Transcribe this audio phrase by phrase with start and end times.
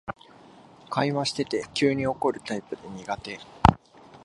[0.89, 3.37] 会話してて急に怒るタイプで苦手